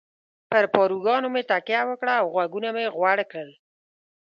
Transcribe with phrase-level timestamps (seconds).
[0.49, 3.49] پر پاروګانو مې تکیه وکړه او غوږونه مې غوړ کړل.